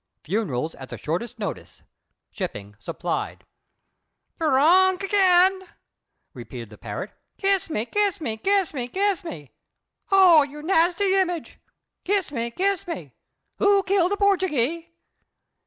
Funerals 0.23 0.73
at 0.73 0.89
the 0.89 0.97
Shortest 0.97 1.37
Notice. 1.37 1.83
Shipping 2.31 2.75
Supplied." 2.79 3.43
"Drunk 4.39 5.03
again!" 5.03 5.67
repeated 6.33 6.71
the 6.71 6.77
parrot. 6.79 7.11
"Kiss 7.37 7.69
me, 7.69 7.85
kiss 7.85 8.19
me, 8.19 8.35
kiss 8.37 8.73
me, 8.73 8.87
kiss 8.87 9.23
me! 9.23 9.51
Oh, 10.11 10.41
you 10.41 10.63
nasty 10.63 11.13
image! 11.13 11.59
Kiss 12.03 12.31
me, 12.31 12.49
kiss 12.49 12.87
me! 12.87 13.13
Who 13.57 13.83
killed 13.83 14.11
the 14.11 14.17
Portugee?" 14.17 14.87